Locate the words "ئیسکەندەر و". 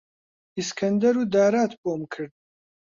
0.57-1.23